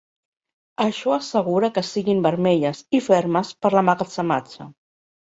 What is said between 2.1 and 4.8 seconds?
vermelles i fermes per l'emmagatzematge.